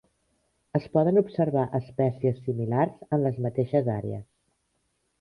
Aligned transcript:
Es 0.79 0.87
poden 0.97 1.21
observar 1.21 1.67
espècies 1.81 2.41
similars 2.49 2.99
en 3.19 3.25
les 3.29 3.41
mateixes 3.49 3.95
àrees. 4.01 4.29